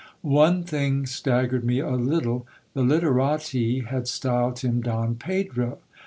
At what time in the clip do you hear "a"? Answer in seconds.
1.79-1.91